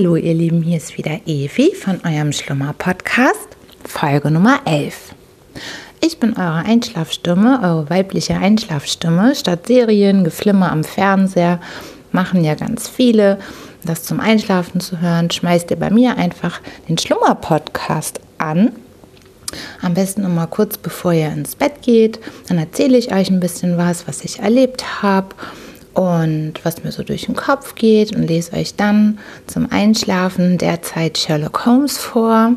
[0.00, 3.48] Hallo ihr Lieben, hier ist wieder Evi von eurem Schlummer-Podcast,
[3.84, 5.14] Folge Nummer 11.
[6.00, 9.34] Ich bin eure Einschlafstimme, eure weibliche Einschlafstimme.
[9.34, 11.60] Statt Serien, Geflimmer am Fernseher
[12.12, 13.40] machen ja ganz viele.
[13.84, 18.72] Das zum Einschlafen zu hören, schmeißt ihr bei mir einfach den Schlummer-Podcast an.
[19.82, 22.20] Am besten immer kurz bevor ihr ins Bett geht.
[22.48, 25.34] Dann erzähle ich euch ein bisschen was, was ich erlebt habe
[25.94, 31.18] und was mir so durch den Kopf geht und lese euch dann zum Einschlafen derzeit
[31.18, 32.54] Sherlock Holmes vor.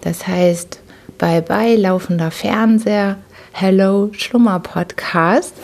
[0.00, 0.80] Das heißt,
[1.18, 3.16] bye bye laufender Fernseher,
[3.52, 5.54] hello Schlummer-Podcast.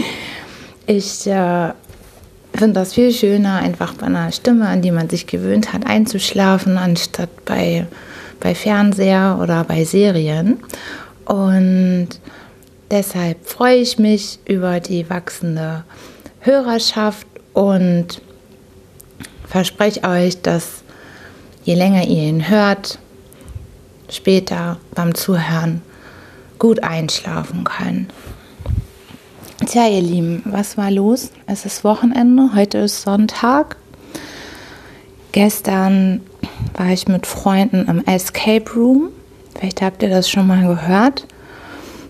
[0.86, 1.72] ich äh,
[2.54, 6.78] finde das viel schöner, einfach bei einer Stimme, an die man sich gewöhnt hat, einzuschlafen,
[6.78, 7.86] anstatt bei,
[8.40, 10.58] bei Fernseher oder bei Serien.
[11.24, 12.08] Und
[12.90, 15.84] deshalb freue ich mich über die wachsende
[16.44, 18.20] Hörerschaft und
[19.46, 20.82] verspreche euch, dass
[21.62, 22.98] je länger ihr ihn hört,
[24.10, 25.82] später beim Zuhören
[26.58, 28.08] gut einschlafen können.
[29.66, 31.30] Tja, ihr Lieben, was war los?
[31.46, 33.76] Es ist Wochenende, heute ist Sonntag.
[35.30, 36.22] Gestern
[36.74, 39.10] war ich mit Freunden im Escape Room.
[39.54, 41.28] Vielleicht habt ihr das schon mal gehört.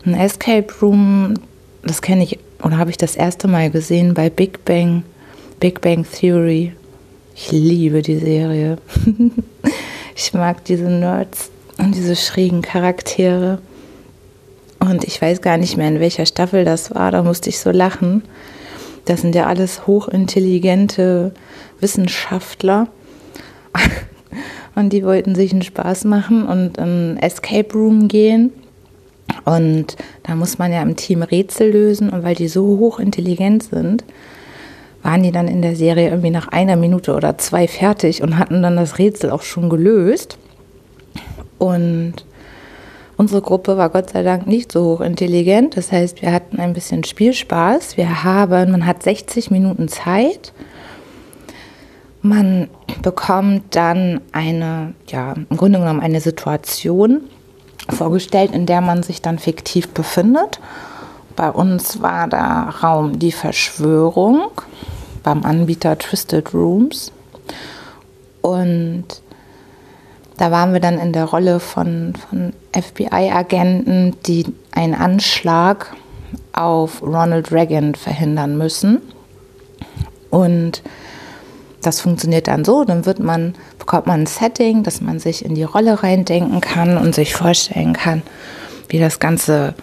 [0.06, 1.34] Ein Escape Room,
[1.82, 5.02] das kenne ich oder habe ich das erste Mal gesehen bei Big Bang,
[5.60, 6.72] Big Bang Theory.
[7.34, 8.78] Ich liebe die Serie.
[10.14, 13.58] ich mag diese Nerds und diese schrägen Charaktere.
[14.78, 17.10] Und ich weiß gar nicht mehr, in welcher Staffel das war.
[17.10, 18.22] Da musste ich so lachen.
[19.04, 21.32] Das sind ja alles hochintelligente
[21.80, 22.88] Wissenschaftler.
[24.74, 28.52] Und die wollten sich einen Spaß machen und in ein Escape Room gehen.
[29.44, 34.04] Und da muss man ja im Team Rätsel lösen und weil die so hochintelligent sind,
[35.02, 38.62] waren die dann in der Serie irgendwie nach einer Minute oder zwei fertig und hatten
[38.62, 40.38] dann das Rätsel auch schon gelöst.
[41.58, 42.14] Und
[43.16, 45.76] unsere Gruppe war Gott sei Dank nicht so hochintelligent.
[45.76, 47.96] Das heißt, wir hatten ein bisschen Spielspaß.
[47.96, 50.52] Wir haben, man hat 60 Minuten Zeit.
[52.20, 52.68] Man
[53.02, 57.22] bekommt dann eine, ja, im Grunde genommen eine Situation
[57.92, 60.58] vorgestellt, in der man sich dann fiktiv befindet.
[61.36, 64.50] Bei uns war der Raum die Verschwörung
[65.22, 67.12] beim Anbieter Twisted Rooms.
[68.40, 69.04] Und
[70.36, 75.94] da waren wir dann in der Rolle von, von FBI-Agenten, die einen Anschlag
[76.52, 79.00] auf Ronald Reagan verhindern müssen.
[80.30, 80.82] Und
[81.82, 85.54] das funktioniert dann so, dann wird man, bekommt man ein Setting, dass man sich in
[85.54, 88.22] die Rolle reindenken kann und sich vorstellen kann,
[88.88, 89.74] wie das Ganze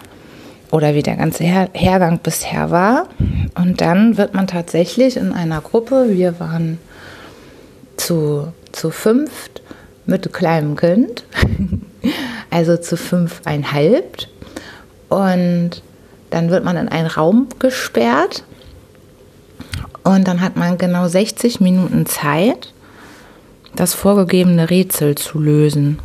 [0.70, 3.08] oder wie der ganze Her Hergang bisher war.
[3.54, 6.78] Und dann wird man tatsächlich in einer Gruppe, wir waren
[7.96, 9.62] zu, zu fünft
[10.06, 11.24] mit kleinem Kind,
[12.50, 14.26] also zu fünfeinhalb.
[15.08, 15.82] Und
[16.30, 18.44] dann wird man in einen Raum gesperrt
[20.04, 22.72] und dann hat man genau 60 Minuten Zeit,
[23.76, 25.98] das vorgegebene Rätsel zu lösen.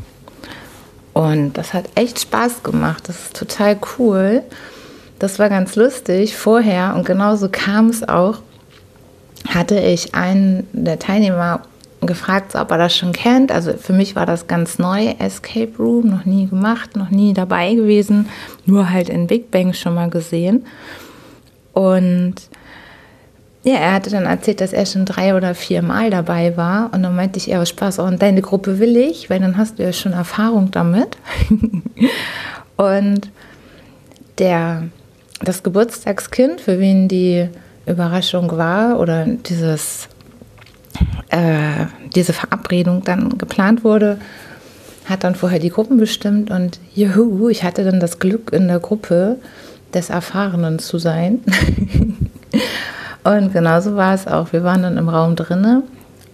[1.13, 3.07] Und das hat echt Spaß gemacht.
[3.07, 4.43] Das ist total cool.
[5.17, 8.39] Das war ganz lustig vorher und genauso kam es auch.
[9.47, 11.61] Hatte ich einen der Teilnehmer
[12.01, 13.51] gefragt, ob er das schon kennt.
[13.51, 17.73] Also für mich war das ganz neu, Escape Room, noch nie gemacht, noch nie dabei
[17.73, 18.27] gewesen,
[18.65, 20.65] nur halt in Big Bang schon mal gesehen.
[21.73, 22.35] Und
[23.65, 26.93] ja, er hatte dann erzählt, dass er schon drei oder vier Mal dabei war.
[26.93, 29.79] Und dann meinte ich, ja, Spaß, auch in deine Gruppe will ich, weil dann hast
[29.79, 31.17] du ja schon Erfahrung damit.
[32.77, 33.31] und
[34.37, 34.83] der,
[35.41, 37.49] das Geburtstagskind, für wen die
[37.87, 40.09] Überraschung war oder dieses,
[41.29, 44.19] äh, diese Verabredung dann geplant wurde,
[45.05, 48.79] hat dann vorher die Gruppen bestimmt und juhu, ich hatte dann das Glück in der
[48.79, 49.37] Gruppe
[49.91, 51.39] des Erfahrenen zu sein.
[53.25, 54.53] Und genauso war es auch.
[54.53, 55.81] Wir waren dann im Raum drinne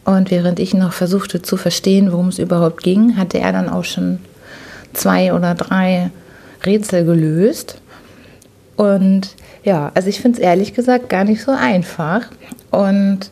[0.03, 3.85] und während ich noch versuchte zu verstehen, worum es überhaupt ging, hatte er dann auch
[3.85, 4.19] schon
[4.91, 6.11] zwei oder drei
[6.65, 7.81] Rätsel gelöst.
[8.75, 12.23] Und ja, also ich finde es ehrlich gesagt gar nicht so einfach.
[12.71, 13.31] Und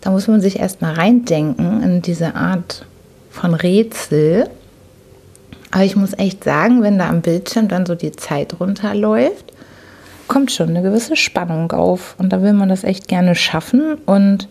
[0.00, 2.86] da muss man sich erstmal reindenken in diese Art
[3.30, 4.48] von Rätsel.
[5.70, 9.45] Aber ich muss echt sagen, wenn da am Bildschirm dann so die Zeit runterläuft,
[10.28, 14.48] kommt schon eine gewisse Spannung auf und da will man das echt gerne schaffen und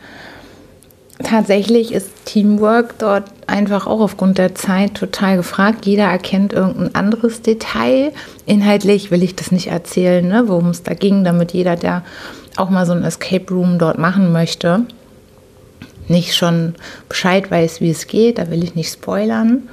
[1.24, 5.86] tatsächlich ist Teamwork dort einfach auch aufgrund der Zeit total gefragt.
[5.86, 8.12] Jeder erkennt irgendein anderes Detail.
[8.46, 12.04] Inhaltlich will ich das nicht erzählen, ne, worum es da ging, damit jeder, der
[12.58, 14.86] auch mal so ein Escape Room dort machen möchte,
[16.08, 16.76] nicht schon
[17.10, 18.38] Bescheid weiß, wie es geht.
[18.38, 19.70] Da will ich nicht spoilern.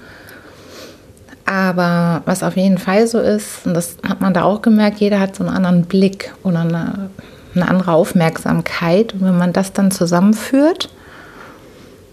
[1.45, 5.21] Aber was auf jeden Fall so ist, und das hat man da auch gemerkt, jeder
[5.21, 7.11] hat so einen anderen Blick oder eine,
[7.55, 9.15] eine andere Aufmerksamkeit.
[9.15, 10.89] Und wenn man das dann zusammenführt,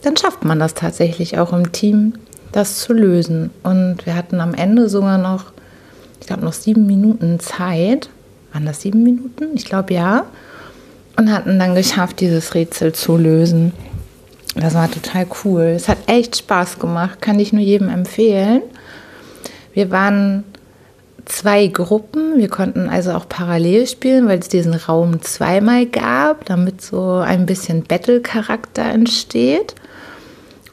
[0.01, 2.13] dann schafft man das tatsächlich auch im Team,
[2.51, 3.51] das zu lösen.
[3.63, 5.45] Und wir hatten am Ende sogar noch,
[6.19, 8.09] ich glaube, noch sieben Minuten Zeit.
[8.53, 9.49] Waren das sieben Minuten?
[9.53, 10.25] Ich glaube ja.
[11.17, 13.73] Und hatten dann geschafft, dieses Rätsel zu lösen.
[14.55, 15.61] Das war total cool.
[15.75, 18.61] Es hat echt Spaß gemacht, kann ich nur jedem empfehlen.
[19.73, 20.43] Wir waren
[21.29, 22.37] zwei Gruppen.
[22.37, 27.45] Wir konnten also auch parallel spielen, weil es diesen Raum zweimal gab, damit so ein
[27.45, 29.75] bisschen Battle-Charakter entsteht.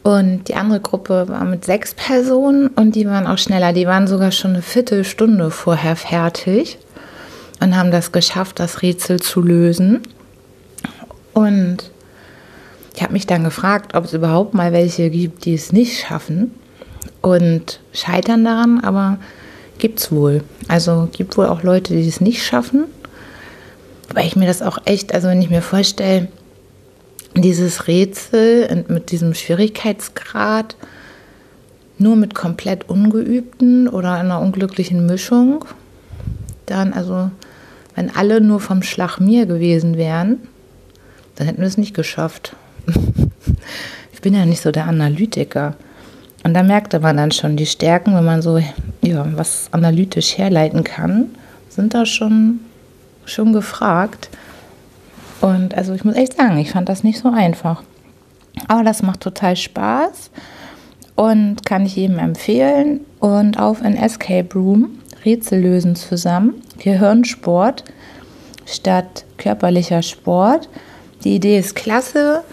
[0.02, 3.72] Und die andere Gruppe war mit sechs Personen und die waren auch schneller.
[3.72, 6.78] Die waren sogar schon eine Viertelstunde vorher fertig
[7.60, 10.02] und haben das geschafft, das Rätsel zu lösen.
[11.32, 11.90] Und
[12.94, 16.52] ich habe mich dann gefragt, ob es überhaupt mal welche gibt, die es nicht schaffen
[17.22, 19.18] und scheitern daran, aber
[19.78, 20.42] gibt es wohl.
[20.68, 22.84] Also gibt wohl auch Leute, die es nicht schaffen.
[24.12, 26.28] Weil ich mir das auch echt, also wenn ich mir vorstelle,
[27.34, 30.76] dieses Rätsel mit diesem Schwierigkeitsgrad
[31.98, 35.64] nur mit komplett ungeübten oder einer unglücklichen Mischung,
[36.66, 37.30] dann also,
[37.94, 40.40] wenn alle nur vom Schlag mir gewesen wären,
[41.36, 42.54] dann hätten wir es nicht geschafft.
[44.12, 45.76] ich bin ja nicht so der Analytiker.
[46.46, 48.60] Und da merkte man dann schon die Stärken, wenn man so
[49.02, 51.34] ja, was analytisch herleiten kann,
[51.68, 52.60] sind da schon,
[53.24, 54.30] schon gefragt.
[55.40, 57.82] Und also ich muss echt sagen, ich fand das nicht so einfach.
[58.68, 60.30] Aber das macht total Spaß
[61.16, 63.00] und kann ich jedem empfehlen.
[63.18, 66.62] Und auf ein Escape Room Rätsel lösen zusammen.
[66.78, 67.82] Gehirnsport
[68.66, 70.68] statt körperlicher Sport.
[71.24, 72.44] Die Idee ist klasse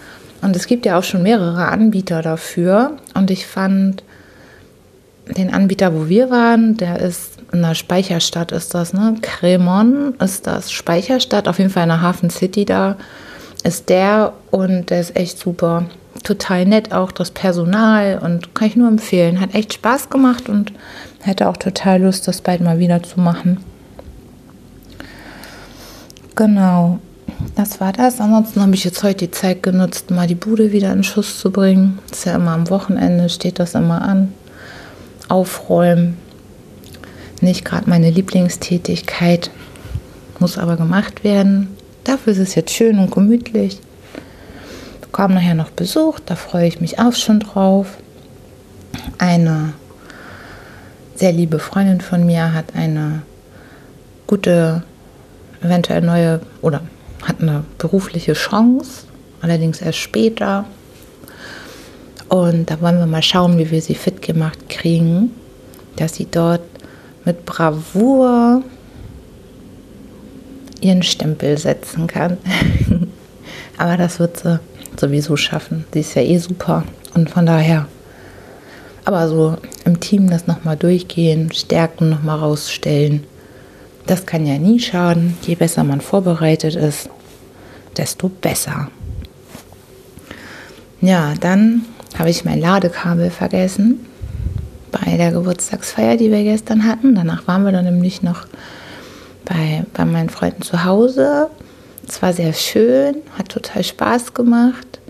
[0.44, 2.98] und es gibt ja auch schon mehrere Anbieter dafür.
[3.14, 4.04] Und ich fand
[5.36, 9.16] den Anbieter, wo wir waren, der ist in der Speicherstadt ist das, ne?
[9.22, 12.96] Cremon ist das Speicherstadt, auf jeden Fall in der Hafen City da
[13.62, 15.86] ist der und der ist echt super.
[16.22, 19.40] Total nett auch das Personal und kann ich nur empfehlen.
[19.40, 20.72] Hat echt Spaß gemacht und
[21.22, 23.64] hätte auch total Lust, das bald mal wieder zu machen.
[26.36, 26.98] Genau,
[27.54, 28.20] das war das.
[28.20, 31.50] Ansonsten habe ich jetzt heute die Zeit genutzt, mal die Bude wieder in Schuss zu
[31.50, 31.98] bringen.
[32.10, 34.32] Ist ja immer am Wochenende, steht das immer an.
[35.28, 36.16] Aufräumen,
[37.40, 39.50] nicht gerade meine Lieblingstätigkeit,
[40.38, 41.68] muss aber gemacht werden.
[42.04, 43.80] Dafür ist es jetzt schön und gemütlich.
[44.92, 47.98] Wir bekommen nachher noch Besuch, da freue ich mich auch schon drauf.
[49.18, 49.72] Eine
[51.14, 53.22] sehr liebe Freundin von mir hat eine
[54.26, 54.82] gute,
[55.62, 56.82] eventuell neue oder
[57.24, 59.04] hat eine berufliche Chance,
[59.40, 60.64] allerdings erst später.
[62.28, 65.30] Und da wollen wir mal schauen, wie wir sie fit gemacht kriegen,
[65.96, 66.62] dass sie dort
[67.24, 68.62] mit Bravour
[70.80, 72.38] ihren Stempel setzen kann.
[73.78, 74.60] Aber das wird sie
[74.96, 75.84] sowieso schaffen.
[75.92, 76.84] Sie ist ja eh super.
[77.14, 77.86] Und von daher,
[79.04, 83.24] aber so im Team das nochmal durchgehen, Stärken nochmal rausstellen,
[84.06, 85.36] das kann ja nie schaden.
[85.42, 87.08] Je besser man vorbereitet ist,
[87.96, 88.88] desto besser.
[91.00, 91.84] Ja, dann
[92.18, 94.06] habe ich mein Ladekabel vergessen
[94.90, 97.14] bei der Geburtstagsfeier, die wir gestern hatten.
[97.14, 98.46] Danach waren wir dann nämlich noch
[99.44, 101.48] bei, bei meinen Freunden zu Hause.
[102.06, 105.00] Es war sehr schön, hat total Spaß gemacht.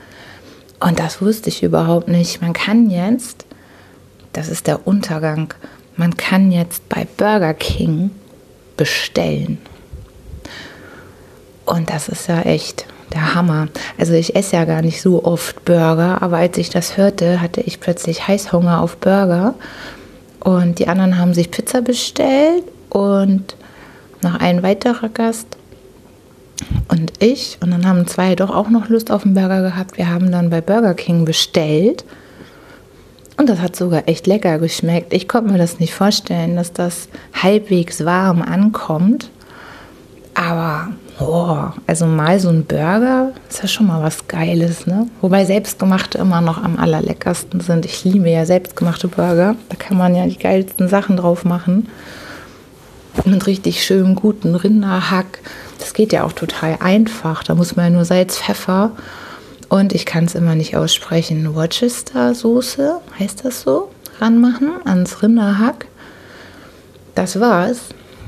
[0.81, 2.41] Und das wusste ich überhaupt nicht.
[2.41, 3.45] Man kann jetzt,
[4.33, 5.53] das ist der Untergang,
[5.97, 8.11] man kann jetzt bei Burger King
[8.77, 9.59] bestellen.
[11.65, 13.69] Und das ist ja echt der Hammer.
[13.99, 17.61] Also ich esse ja gar nicht so oft Burger, aber als ich das hörte, hatte
[17.61, 19.55] ich plötzlich Heißhunger auf Burger.
[20.41, 23.57] Und die anderen haben sich Pizza bestellt und
[24.23, 25.57] noch ein weiterer Gast
[26.89, 27.59] und ich.
[27.61, 29.97] Und dann haben zwei doch auch noch Lust auf einen Burger gehabt.
[29.97, 32.05] Wir haben dann bei Burger King bestellt.
[33.37, 35.13] Und das hat sogar echt lecker geschmeckt.
[35.13, 39.31] Ich konnte mir das nicht vorstellen, dass das halbwegs warm ankommt.
[40.35, 40.89] Aber
[41.21, 45.07] Oh, also mal so ein Burger ist ja schon mal was Geiles, ne?
[45.21, 47.87] Wobei selbstgemachte immer noch am allerleckersten sind.
[47.87, 49.55] Ich liebe ja selbstgemachte Burger.
[49.69, 51.89] Da kann man ja die geilsten Sachen drauf machen.
[53.25, 55.39] Mit richtig schönem, guten Rinderhack.
[55.79, 57.45] Das geht ja auch total einfach.
[57.45, 58.91] Da muss man ja nur Salz, Pfeffer
[59.75, 61.53] und ich kann es immer nicht aussprechen.
[61.57, 63.91] Worcester-Soße, heißt das so?
[64.21, 65.87] Ranmachen ans Rinderhack.
[67.17, 67.81] Das war's.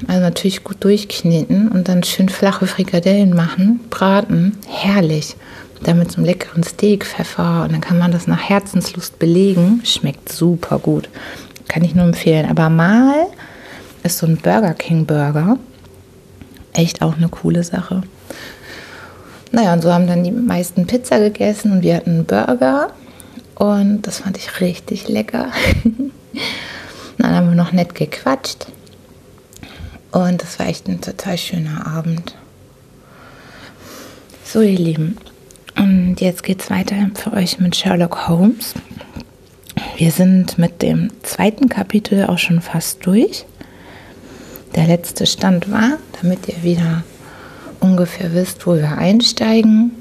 [0.08, 4.58] Also natürlich gut durchkneten und dann schön flache Frikadellen machen, braten.
[4.66, 5.36] Herrlich.
[5.84, 9.82] Dann mit so einem leckeren Steak, Pfeffer und dann kann man das nach Herzenslust belegen.
[9.84, 11.08] Schmeckt super gut.
[11.68, 12.50] Kann ich nur empfehlen.
[12.50, 13.28] Aber mal
[14.02, 15.58] ist so ein Burger King Burger
[16.72, 18.02] echt auch eine coole Sache.
[19.52, 22.90] Naja, und so haben dann die meisten Pizza gegessen und wir hatten einen Burger.
[23.54, 25.50] Und das fand ich richtig lecker.
[27.18, 28.66] dann haben wir noch nett gequatscht.
[30.12, 32.34] Und das war echt ein total schöner Abend.
[34.44, 35.18] So, ihr Lieben.
[35.76, 38.74] Und jetzt geht es weiter für euch mit Sherlock Holmes.
[39.96, 43.44] Wir sind mit dem zweiten Kapitel auch schon fast durch.
[44.74, 47.02] Der letzte Stand war, damit ihr wieder
[47.80, 49.92] ungefähr wisst, wo wir einsteigen,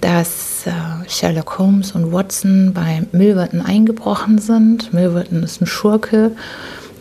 [0.00, 0.72] dass äh,
[1.08, 4.92] Sherlock Holmes und Watson bei Milverton eingebrochen sind.
[4.92, 6.32] Milverton ist ein Schurke,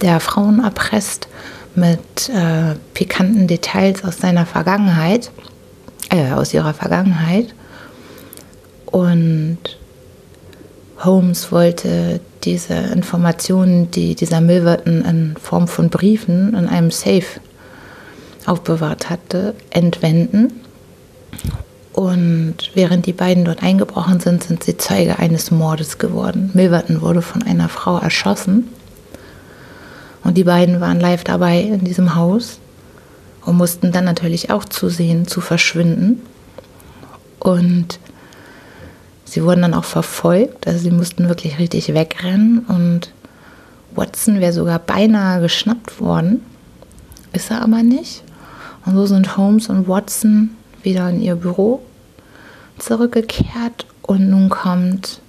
[0.02, 1.28] der Frauen erpresst
[1.76, 5.32] mit äh, pikanten Details aus seiner Vergangenheit,
[6.10, 7.54] äh, aus ihrer Vergangenheit.
[8.86, 9.58] Und
[11.04, 17.26] Holmes wollte diese Informationen, die dieser Milverton in Form von Briefen in einem Safe
[18.46, 20.62] aufbewahrt hatte, entwenden.
[21.94, 26.50] Und während die beiden dort eingebrochen sind, sind sie Zeuge eines Mordes geworden.
[26.54, 28.68] Milverton wurde von einer Frau erschossen.
[30.24, 32.60] Und die beiden waren live dabei in diesem Haus
[33.46, 36.22] und mussten dann natürlich auch zusehen, zu verschwinden.
[37.40, 38.00] Und
[39.26, 42.60] sie wurden dann auch verfolgt, also sie mussten wirklich richtig wegrennen.
[42.60, 43.12] Und
[43.94, 46.42] Watson wäre sogar beinahe geschnappt worden,
[47.34, 48.24] ist er aber nicht.
[48.86, 51.82] Und so sind Holmes und Watson wieder in ihr Büro
[52.80, 55.22] zurückgekehrt und nun kommt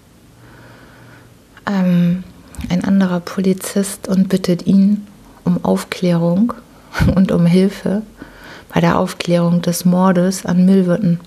[1.66, 2.24] ähm,
[2.68, 5.06] ein anderer Polizist und bittet ihn
[5.44, 6.54] um Aufklärung
[7.14, 8.02] und um Hilfe
[8.72, 11.20] bei der Aufklärung des Mordes an Milverton.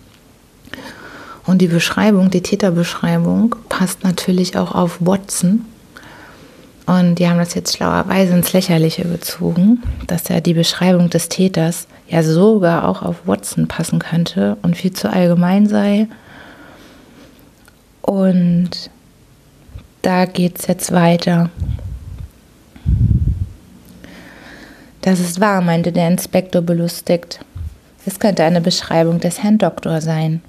[1.46, 5.63] Und die Beschreibung, die Täterbeschreibung, passt natürlich auch auf Watson.
[6.88, 11.86] Und die haben das jetzt schlauerweise ins Lächerliche gezogen, dass ja die Beschreibung des Täters
[12.08, 16.08] ja sogar auch auf Watson passen könnte und viel zu allgemein sei.
[18.01, 18.89] Und
[20.01, 21.50] da geht es jetzt weiter.
[25.01, 27.41] Das ist wahr, meinte der Inspektor belustigt.
[28.06, 30.41] Es könnte eine Beschreibung des Herrn Doktor sein.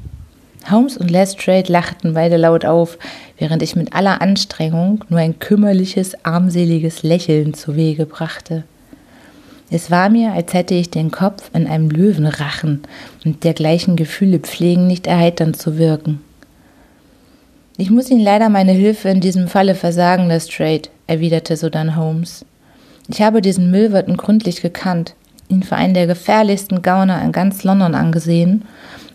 [0.71, 2.99] Holmes und Lestrade lachten beide laut auf,
[3.38, 8.65] während ich mit aller Anstrengung nur ein kümmerliches, armseliges Lächeln zu Wege brachte.
[9.71, 12.83] Es war mir, als hätte ich den Kopf in einem Löwenrachen
[13.25, 16.21] und dergleichen Gefühle pflegen nicht erheiternd zu wirken.
[17.77, 22.45] Ich muss Ihnen leider meine Hilfe in diesem Falle versagen, Lestrade, erwiderte sodann Holmes.
[23.09, 25.15] Ich habe diesen Milverton gründlich gekannt,
[25.49, 28.65] ihn für einen der gefährlichsten Gauner in ganz London angesehen,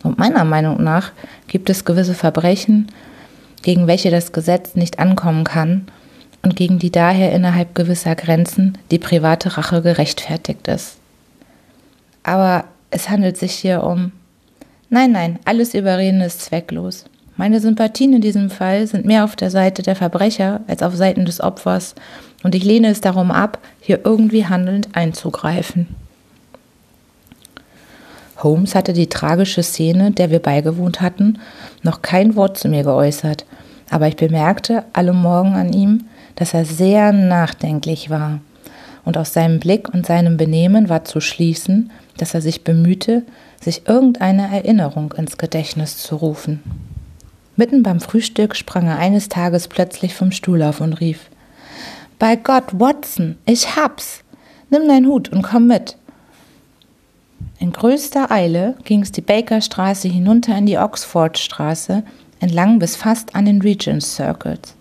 [0.04, 1.12] und meiner Meinung nach
[1.48, 2.88] gibt es gewisse Verbrechen,
[3.62, 5.88] gegen welche das Gesetz nicht ankommen kann
[6.44, 10.98] und gegen die daher innerhalb gewisser Grenzen die private Rache gerechtfertigt ist.
[12.22, 14.12] Aber es handelt sich hier um.
[14.90, 17.06] Nein, nein, alles Überreden ist zwecklos.
[17.36, 21.26] Meine Sympathien in diesem Fall sind mehr auf der Seite der Verbrecher als auf Seiten
[21.26, 21.96] des Opfers,
[22.44, 25.96] und ich lehne es darum ab, hier irgendwie handelnd einzugreifen.
[28.44, 31.40] Holmes hatte die tragische Szene, der wir beigewohnt hatten,
[31.82, 33.46] noch kein Wort zu mir geäußert,
[33.90, 38.40] aber ich bemerkte alle Morgen an ihm, dass er sehr nachdenklich war,
[39.06, 43.24] und aus seinem Blick und seinem Benehmen war zu schließen, dass er sich bemühte,
[43.60, 46.62] sich irgendeine Erinnerung ins Gedächtnis zu rufen.
[47.56, 51.30] Mitten beim Frühstück sprang er eines Tages plötzlich vom Stuhl auf und rief
[52.18, 54.24] Bei Gott, Watson, ich hab's.
[54.70, 55.98] Nimm deinen Hut und komm mit.
[57.64, 62.04] In größter Eile ging es die Bakerstraße hinunter in die Oxfordstraße,
[62.42, 64.22] entlang bis fast an den Regents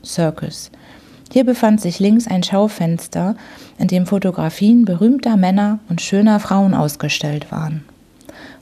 [0.04, 0.72] Circus.
[1.32, 3.36] Hier befand sich links ein Schaufenster,
[3.78, 7.84] in dem Fotografien berühmter Männer und schöner Frauen ausgestellt waren.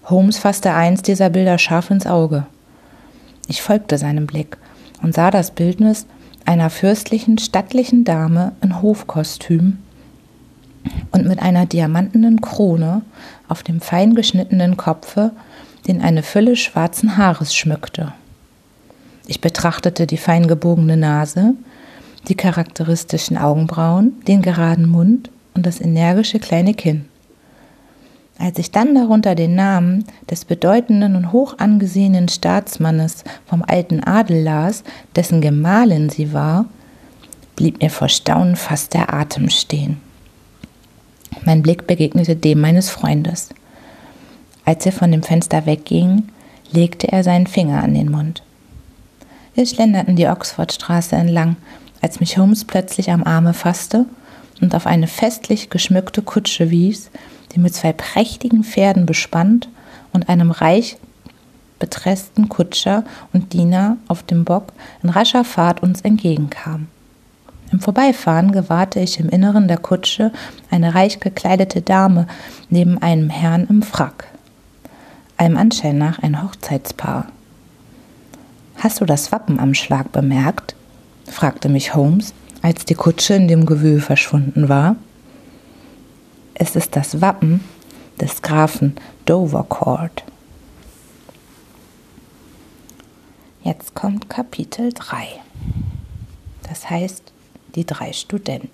[0.04, 2.44] Holmes fasste eins dieser Bilder scharf ins Auge.
[3.48, 4.58] Ich folgte seinem Blick
[5.02, 6.04] und sah das Bildnis
[6.44, 9.78] einer fürstlichen, stattlichen Dame in Hofkostüm
[11.12, 13.02] und mit einer diamantenen Krone
[13.48, 15.32] auf dem fein geschnittenen Kopfe,
[15.86, 18.12] den eine Fülle schwarzen Haares schmückte.
[19.26, 21.54] Ich betrachtete die fein gebogene Nase,
[22.28, 27.06] die charakteristischen Augenbrauen, den geraden Mund und das energische kleine Kinn.
[28.38, 34.42] Als ich dann darunter den Namen des bedeutenden und hoch angesehenen Staatsmannes vom alten Adel
[34.42, 34.82] las,
[35.14, 36.64] dessen Gemahlin sie war,
[37.54, 40.00] blieb mir vor Staunen fast der Atem stehen.
[41.44, 43.50] Mein Blick begegnete dem meines Freundes.
[44.64, 46.28] Als er von dem Fenster wegging,
[46.70, 48.42] legte er seinen Finger an den Mund.
[49.54, 51.56] Wir schlenderten die Oxfordstraße entlang,
[52.00, 54.06] als mich Holmes plötzlich am Arme fasste
[54.60, 57.10] und auf eine festlich geschmückte Kutsche wies,
[57.52, 59.68] die mit zwei prächtigen Pferden bespannt
[60.12, 60.96] und einem reich
[61.78, 64.72] betressten Kutscher und Diener auf dem Bock
[65.02, 66.86] in rascher Fahrt uns entgegenkam.
[67.72, 70.32] Im Vorbeifahren gewahrte ich im Inneren der Kutsche
[70.70, 72.26] eine reich gekleidete Dame
[72.68, 74.26] neben einem Herrn im Frack.
[75.36, 77.26] Allem Anschein nach ein Hochzeitspaar.
[78.76, 80.74] Hast du das Wappen am Schlag bemerkt?
[81.26, 84.96] fragte mich Holmes, als die Kutsche in dem Gewühl verschwunden war.
[86.54, 87.60] Es ist das Wappen
[88.20, 88.96] des Grafen
[89.26, 90.24] Dovercourt.
[93.62, 95.26] Jetzt kommt Kapitel 3.
[96.68, 97.32] Das heißt,
[97.74, 98.68] die drei Studenten.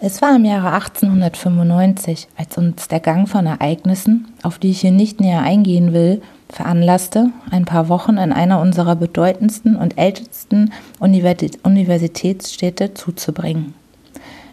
[0.00, 4.92] Es war im Jahre 1895, als uns der Gang von Ereignissen, auf die ich hier
[4.92, 12.94] nicht näher eingehen will, veranlasste, ein paar Wochen in einer unserer bedeutendsten und ältesten Universitätsstädte
[12.94, 13.74] zuzubringen.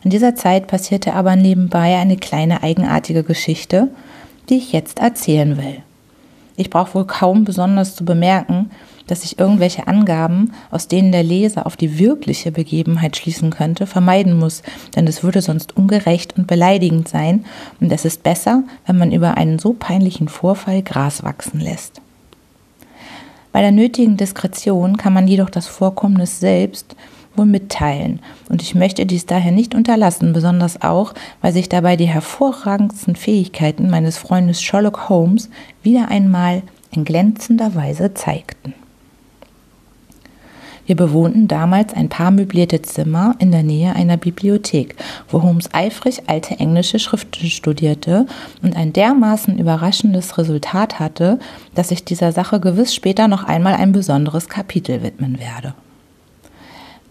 [0.03, 3.89] In dieser Zeit passierte aber nebenbei eine kleine eigenartige Geschichte,
[4.49, 5.83] die ich jetzt erzählen will.
[6.57, 8.71] Ich brauche wohl kaum besonders zu bemerken,
[9.07, 14.37] dass ich irgendwelche Angaben, aus denen der Leser auf die wirkliche Begebenheit schließen könnte, vermeiden
[14.37, 14.63] muss,
[14.95, 17.45] denn es würde sonst ungerecht und beleidigend sein,
[17.79, 22.01] und es ist besser, wenn man über einen so peinlichen Vorfall Gras wachsen lässt.
[23.51, 26.95] Bei der nötigen Diskretion kann man jedoch das Vorkommnis selbst
[27.37, 28.19] wohl mitteilen.
[28.49, 33.89] Und ich möchte dies daher nicht unterlassen, besonders auch, weil sich dabei die hervorragendsten Fähigkeiten
[33.89, 35.49] meines Freundes Sherlock Holmes
[35.83, 38.73] wieder einmal in glänzender Weise zeigten.
[40.85, 44.95] Wir bewohnten damals ein paar möblierte Zimmer in der Nähe einer Bibliothek,
[45.29, 48.27] wo Holmes eifrig alte englische Schriften studierte
[48.61, 51.39] und ein dermaßen überraschendes Resultat hatte,
[51.73, 55.73] dass ich dieser Sache gewiss später noch einmal ein besonderes Kapitel widmen werde.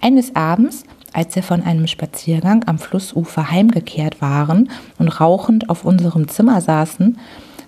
[0.01, 6.29] Eines Abends, als wir von einem Spaziergang am Flussufer heimgekehrt waren und rauchend auf unserem
[6.29, 7.19] Zimmer saßen,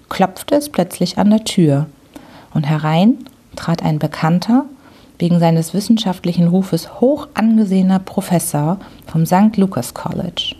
[0.08, 1.86] klopfte es plötzlich an der Tür,
[2.54, 3.18] und herein
[3.54, 4.66] trat ein bekannter,
[5.18, 9.56] wegen seines wissenschaftlichen Rufes hoch angesehener Professor vom St.
[9.56, 10.54] Lucas College.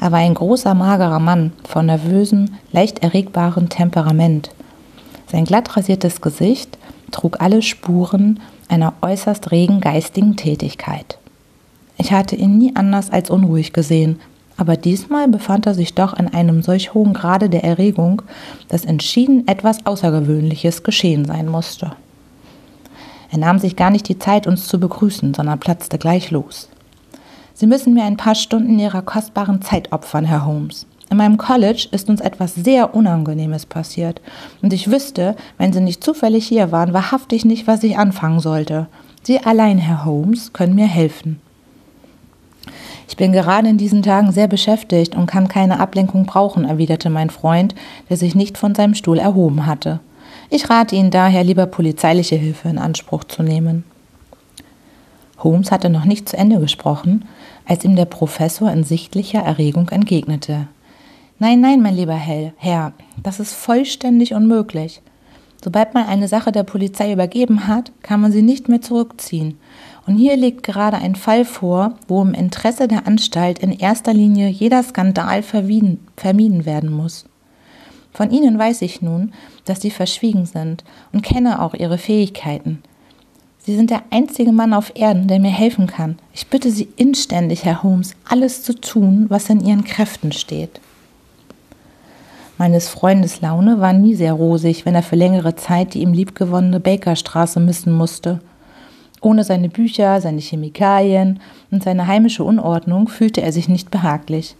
[0.00, 4.50] Er war ein großer, magerer Mann von nervösem, leicht erregbaren Temperament.
[5.26, 6.78] Sein glatt rasiertes Gesicht
[7.10, 11.18] trug alle Spuren einer äußerst regen geistigen Tätigkeit.
[11.98, 14.20] Ich hatte ihn nie anders als unruhig gesehen,
[14.58, 18.22] aber diesmal befand er sich doch in einem solch hohen Grade der Erregung,
[18.68, 21.92] dass entschieden etwas Außergewöhnliches geschehen sein musste.
[23.30, 26.68] Er nahm sich gar nicht die Zeit, uns zu begrüßen, sondern platzte gleich los.
[27.54, 30.86] Sie müssen mir ein paar Stunden Ihrer kostbaren Zeit opfern, Herr Holmes.
[31.08, 34.20] In meinem College ist uns etwas sehr Unangenehmes passiert.
[34.60, 38.88] Und ich wüsste, wenn Sie nicht zufällig hier waren, wahrhaftig nicht, was ich anfangen sollte.
[39.22, 41.40] Sie allein, Herr Holmes, können mir helfen.
[43.08, 47.30] Ich bin gerade in diesen Tagen sehr beschäftigt und kann keine Ablenkung brauchen, erwiderte mein
[47.30, 47.74] Freund,
[48.10, 50.00] der sich nicht von seinem Stuhl erhoben hatte.
[50.48, 53.84] Ich rate Ihnen daher, lieber polizeiliche Hilfe in Anspruch zu nehmen.
[55.38, 57.24] Holmes hatte noch nicht zu Ende gesprochen,
[57.66, 60.68] als ihm der Professor in sichtlicher Erregung entgegnete.
[61.38, 65.02] Nein, nein, mein lieber Herr, das ist vollständig unmöglich.
[65.62, 69.58] Sobald man eine Sache der Polizei übergeben hat, kann man sie nicht mehr zurückziehen.
[70.06, 74.48] Und hier liegt gerade ein Fall vor, wo im Interesse der Anstalt in erster Linie
[74.48, 77.24] jeder Skandal vermieden werden muss.
[78.16, 79.34] Von Ihnen weiß ich nun,
[79.66, 82.82] dass Sie verschwiegen sind und kenne auch Ihre Fähigkeiten.
[83.58, 86.18] Sie sind der einzige Mann auf Erden, der mir helfen kann.
[86.32, 90.80] Ich bitte Sie inständig, Herr Holmes, alles zu tun, was in Ihren Kräften steht.
[92.56, 96.80] Meines Freundes Laune war nie sehr rosig, wenn er für längere Zeit die ihm liebgewonnene
[96.80, 98.40] Bakerstraße missen musste.
[99.20, 104.56] Ohne seine Bücher, seine Chemikalien und seine heimische Unordnung fühlte er sich nicht behaglich.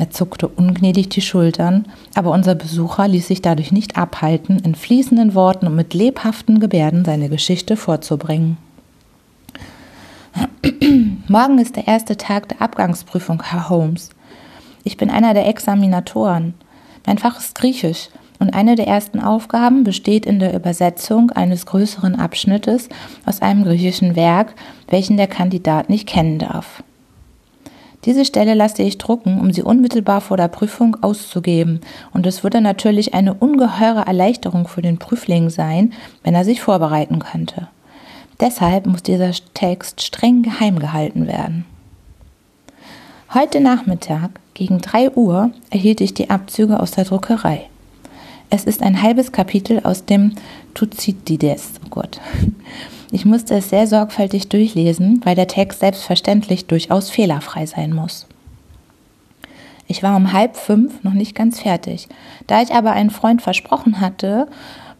[0.00, 1.84] Er zuckte ungnädig die Schultern,
[2.14, 7.04] aber unser Besucher ließ sich dadurch nicht abhalten, in fließenden Worten und mit lebhaften Gebärden
[7.04, 8.56] seine Geschichte vorzubringen.
[11.28, 14.08] Morgen ist der erste Tag der Abgangsprüfung, Herr Holmes.
[14.84, 16.54] Ich bin einer der Examinatoren.
[17.04, 18.08] Mein Fach ist Griechisch
[18.38, 22.88] und eine der ersten Aufgaben besteht in der Übersetzung eines größeren Abschnittes
[23.26, 24.54] aus einem griechischen Werk,
[24.88, 26.82] welchen der Kandidat nicht kennen darf.
[28.06, 31.80] Diese Stelle lasse ich drucken, um sie unmittelbar vor der Prüfung auszugeben,
[32.12, 37.18] und es würde natürlich eine ungeheure Erleichterung für den Prüfling sein, wenn er sich vorbereiten
[37.18, 37.68] könnte.
[38.40, 41.66] Deshalb muss dieser Text streng geheim gehalten werden.
[43.34, 47.68] Heute Nachmittag gegen 3 Uhr erhielt ich die Abzüge aus der Druckerei.
[48.48, 50.32] Es ist ein halbes Kapitel aus dem
[50.74, 51.74] Thucydides.
[51.84, 52.20] Oh Gott.
[53.12, 58.26] Ich musste es sehr sorgfältig durchlesen, weil der Text selbstverständlich durchaus fehlerfrei sein muss.
[59.88, 62.08] Ich war um halb fünf noch nicht ganz fertig.
[62.46, 64.46] Da ich aber einen Freund versprochen hatte,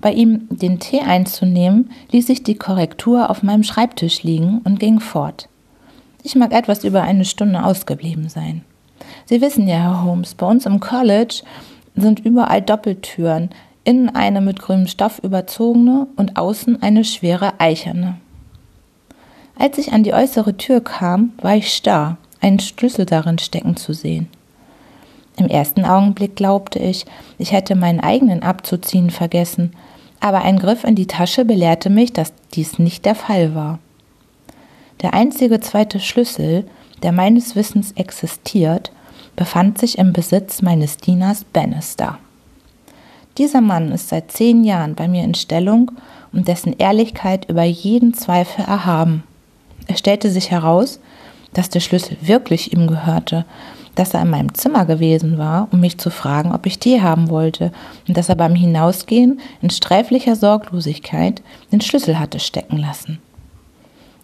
[0.01, 4.99] bei ihm den Tee einzunehmen, ließ ich die Korrektur auf meinem Schreibtisch liegen und ging
[4.99, 5.49] fort.
[6.25, 8.62] Ich mag etwas über eine Stunde ausgeblieben sein.
[9.27, 11.42] Sie wissen ja, Herr Holmes, bei uns im College
[11.94, 13.51] sind überall Doppeltüren,
[13.85, 18.16] innen eine mit grünem Stoff überzogene und außen eine schwere eicherne.
[19.59, 23.93] Als ich an die äußere Tür kam, war ich starr, einen Schlüssel darin stecken zu
[23.93, 24.29] sehen.
[25.37, 27.07] Im ersten Augenblick glaubte ich,
[27.38, 29.73] ich hätte meinen eigenen abzuziehen vergessen,
[30.21, 33.79] aber ein Griff in die Tasche belehrte mich, dass dies nicht der Fall war.
[35.01, 36.66] Der einzige zweite Schlüssel,
[37.03, 38.93] der meines Wissens existiert,
[39.37, 42.19] befand sich im Besitz meines Dieners Bannister.
[43.38, 45.93] Dieser Mann ist seit zehn Jahren bei mir in Stellung
[46.33, 49.23] und dessen Ehrlichkeit über jeden Zweifel erhaben.
[49.87, 51.01] Es stellte sich heraus,
[51.53, 53.45] dass der Schlüssel wirklich ihm gehörte
[53.95, 57.29] dass er in meinem Zimmer gewesen war, um mich zu fragen, ob ich Tee haben
[57.29, 57.73] wollte,
[58.09, 63.19] und dass er beim Hinausgehen in sträflicher Sorglosigkeit den Schlüssel hatte stecken lassen.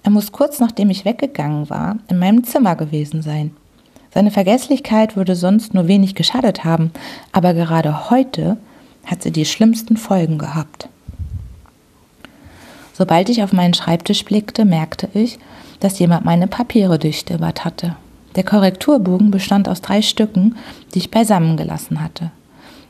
[0.02, 3.50] Er muss kurz nachdem ich weggegangen war, in meinem Zimmer gewesen sein.
[4.14, 6.92] Seine Vergesslichkeit würde sonst nur wenig geschadet haben,
[7.32, 8.56] aber gerade heute
[9.06, 10.88] hat sie die schlimmsten Folgen gehabt.
[12.92, 15.38] Sobald ich auf meinen Schreibtisch blickte, merkte ich,
[15.80, 17.96] dass jemand meine Papiere durchstöbert hatte.
[18.36, 20.56] Der Korrekturbogen bestand aus drei Stücken,
[20.94, 22.30] die ich beisammen gelassen hatte.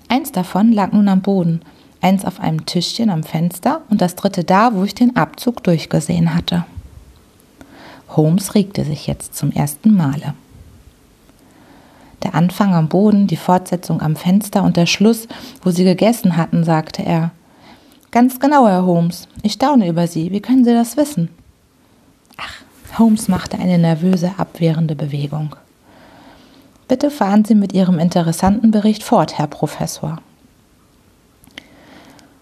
[0.09, 1.61] Eins davon lag nun am Boden,
[2.01, 6.35] eins auf einem Tischchen am Fenster und das dritte da, wo ich den Abzug durchgesehen
[6.35, 6.65] hatte.
[8.09, 10.35] Holmes regte sich jetzt zum ersten Male.
[12.37, 15.27] Anfang am Boden, die Fortsetzung am Fenster und der Schluss,
[15.63, 17.31] wo Sie gegessen hatten, sagte er.
[18.11, 19.27] Ganz genau, Herr Holmes.
[19.43, 20.31] Ich staune über Sie.
[20.31, 21.31] Wie können Sie das wissen?
[22.37, 25.57] Ach, Holmes machte eine nervöse, abwehrende Bewegung.
[26.89, 30.19] Bitte fahren Sie mit Ihrem interessanten Bericht fort, Herr Professor.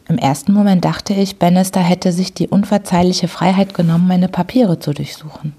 [0.06, 4.92] Im ersten Moment dachte ich, Bannister hätte sich die unverzeihliche Freiheit genommen, meine Papiere zu
[4.92, 5.54] durchsuchen.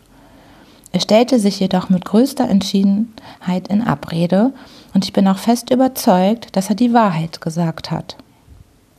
[0.96, 4.54] Er stellte sich jedoch mit größter Entschiedenheit in Abrede,
[4.94, 8.16] und ich bin auch fest überzeugt, dass er die Wahrheit gesagt hat.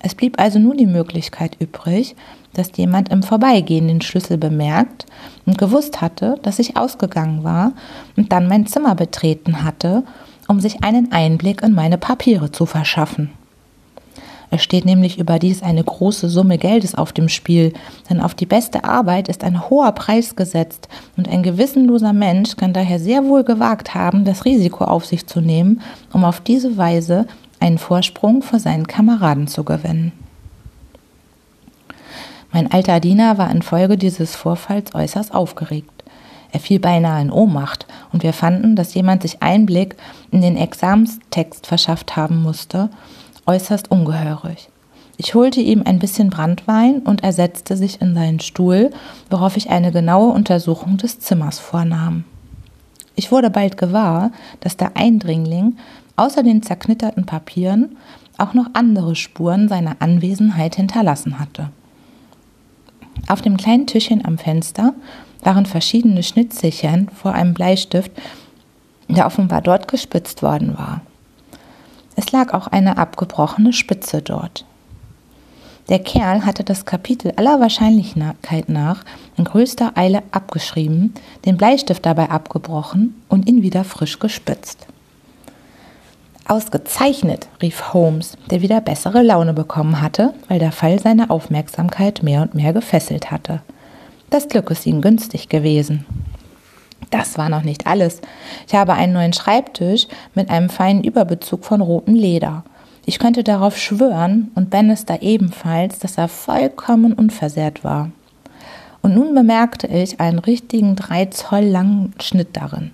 [0.00, 2.14] Es blieb also nur die Möglichkeit übrig,
[2.52, 5.06] dass jemand im Vorbeigehen den Schlüssel bemerkt
[5.46, 7.72] und gewusst hatte, dass ich ausgegangen war
[8.14, 10.04] und dann mein Zimmer betreten hatte,
[10.48, 13.30] um sich einen Einblick in meine Papiere zu verschaffen.
[14.50, 17.72] Es steht nämlich überdies eine große Summe Geldes auf dem Spiel,
[18.08, 22.72] denn auf die beste Arbeit ist ein hoher Preis gesetzt und ein gewissenloser Mensch kann
[22.72, 25.80] daher sehr wohl gewagt haben, das Risiko auf sich zu nehmen,
[26.12, 27.26] um auf diese Weise
[27.58, 30.12] einen Vorsprung vor seinen Kameraden zu gewinnen.
[32.52, 35.90] Mein alter Diener war infolge dieses Vorfalls äußerst aufgeregt.
[36.52, 39.96] Er fiel beinahe in Ohnmacht, und wir fanden, dass jemand sich Einblick
[40.30, 42.88] in den Examenstext verschafft haben musste,
[43.46, 44.68] äußerst ungehörig.
[45.18, 48.90] Ich holte ihm ein bisschen Brandwein und er setzte sich in seinen Stuhl,
[49.30, 52.24] worauf ich eine genaue Untersuchung des Zimmers vornahm.
[53.14, 54.30] Ich wurde bald gewahr,
[54.60, 55.76] dass der Eindringling
[56.16, 57.96] außer den zerknitterten Papieren
[58.36, 61.70] auch noch andere Spuren seiner Anwesenheit hinterlassen hatte.
[63.28, 64.94] Auf dem kleinen Tischchen am Fenster
[65.42, 68.12] waren verschiedene Schnitzelchen vor einem Bleistift,
[69.08, 71.00] der offenbar dort gespitzt worden war.
[72.16, 74.64] Es lag auch eine abgebrochene Spitze dort.
[75.88, 79.04] Der Kerl hatte das Kapitel aller Wahrscheinlichkeit nach
[79.36, 84.86] in größter Eile abgeschrieben, den Bleistift dabei abgebrochen und ihn wieder frisch gespitzt.
[86.48, 92.42] Ausgezeichnet, rief Holmes, der wieder bessere Laune bekommen hatte, weil der Fall seine Aufmerksamkeit mehr
[92.42, 93.62] und mehr gefesselt hatte.
[94.30, 96.04] Das Glück ist Ihnen günstig gewesen.
[97.10, 98.20] Das war noch nicht alles.
[98.66, 102.64] Ich habe einen neuen Schreibtisch mit einem feinen Überbezug von rotem Leder.
[103.04, 108.10] Ich könnte darauf schwören, und Bannister ebenfalls, dass er vollkommen unversehrt war.
[109.02, 112.90] Und nun bemerkte ich einen richtigen drei Zoll langen Schnitt darin.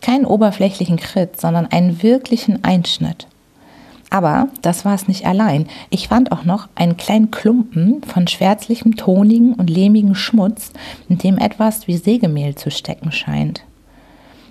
[0.00, 3.26] Keinen oberflächlichen Krit, sondern einen wirklichen Einschnitt.
[4.10, 5.66] Aber das war es nicht allein.
[5.90, 10.72] Ich fand auch noch einen kleinen Klumpen von schwärzlichem, tonigen und lehmigem Schmutz,
[11.08, 13.62] in dem etwas wie Sägemehl zu stecken scheint.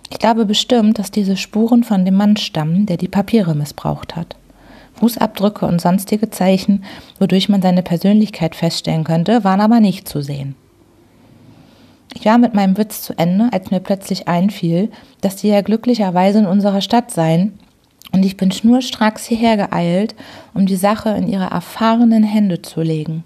[0.09, 4.35] Ich glaube bestimmt, dass diese Spuren von dem Mann stammen, der die Papiere missbraucht hat.
[4.95, 6.83] Fußabdrücke und sonstige Zeichen,
[7.19, 10.55] wodurch man seine Persönlichkeit feststellen könnte, waren aber nicht zu sehen.
[12.13, 14.89] Ich war mit meinem Witz zu Ende, als mir plötzlich einfiel,
[15.21, 17.59] dass sie ja glücklicherweise in unserer Stadt seien,
[18.11, 20.15] und ich bin schnurstracks hierher geeilt,
[20.53, 23.23] um die Sache in ihre erfahrenen Hände zu legen.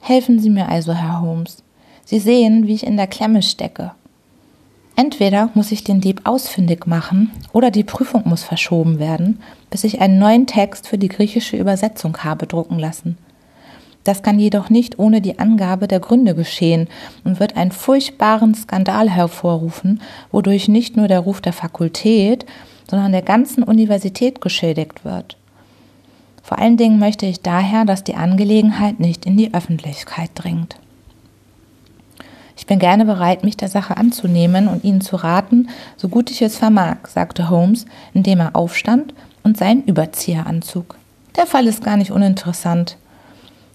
[0.00, 1.62] Helfen Sie mir also, Herr Holmes.
[2.04, 3.92] Sie sehen, wie ich in der Klemme stecke.
[4.96, 10.00] Entweder muss ich den Dieb ausfindig machen oder die Prüfung muss verschoben werden, bis ich
[10.00, 13.16] einen neuen Text für die griechische Übersetzung habe drucken lassen.
[14.04, 16.88] Das kann jedoch nicht ohne die Angabe der Gründe geschehen
[17.24, 20.00] und wird einen furchtbaren Skandal hervorrufen,
[20.32, 22.46] wodurch nicht nur der Ruf der Fakultät,
[22.90, 25.36] sondern der ganzen Universität geschädigt wird.
[26.42, 30.76] Vor allen Dingen möchte ich daher, dass die Angelegenheit nicht in die Öffentlichkeit dringt.
[32.56, 36.42] Ich bin gerne bereit, mich der Sache anzunehmen und Ihnen zu raten, so gut ich
[36.42, 40.96] es vermag, sagte Holmes, indem er aufstand und seinen Überzieher anzog.
[41.36, 42.96] Der Fall ist gar nicht uninteressant.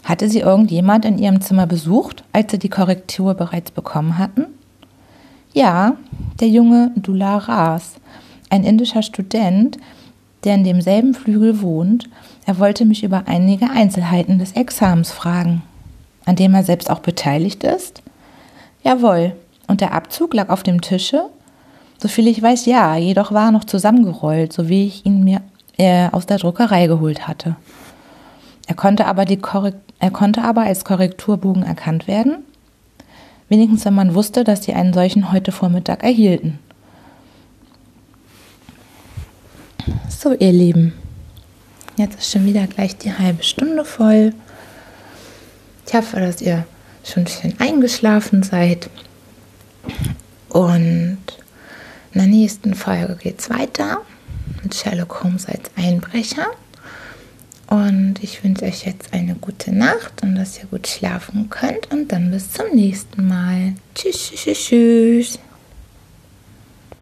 [0.03, 4.45] Hatte sie irgendjemand in ihrem Zimmer besucht, als sie die Korrektur bereits bekommen hatten?
[5.53, 5.95] Ja,
[6.41, 7.95] der junge Dullah Ras,
[8.55, 9.77] ein indischer Student,
[10.43, 12.09] der in demselben Flügel wohnt.
[12.45, 15.61] Er wollte mich über einige Einzelheiten des Examens fragen,
[16.25, 18.01] an dem er selbst auch beteiligt ist.
[18.83, 19.33] Jawohl,
[19.67, 21.25] und der Abzug lag auf dem Tische?
[21.97, 25.41] Soviel ich weiß, ja, jedoch war er noch zusammengerollt, so wie ich ihn mir
[25.77, 27.55] äh, aus der Druckerei geholt hatte.
[28.67, 29.39] Er konnte aber die
[29.99, 32.43] er konnte aber als Korrekturbogen erkannt werden,
[33.49, 36.59] wenigstens wenn man wusste, dass sie einen solchen heute Vormittag erhielten.
[40.09, 40.93] So, ihr Lieben,
[41.95, 44.33] jetzt ist schon wieder gleich die halbe Stunde voll.
[45.85, 46.65] Ich hoffe, dass ihr
[47.03, 48.89] schon bisschen eingeschlafen seid.
[50.49, 51.19] Und
[52.13, 54.01] in der nächsten Folge geht es weiter
[54.63, 56.47] mit Sherlock Holmes als Einbrecher.
[57.67, 61.91] Und ich wünsche euch jetzt eine gute Nacht und dass ihr gut schlafen könnt.
[61.91, 63.73] Und dann bis zum nächsten Mal.
[63.93, 65.39] Tschüss, tschüss, tschüss.